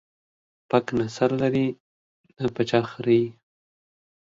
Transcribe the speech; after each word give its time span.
پک 0.69 0.85
نه 0.97 1.05
سر 1.15 1.29
لري، 1.41 1.67
نې 2.41 2.47
په 2.55 2.61
چا 2.69 2.79
خريي. 2.91 3.23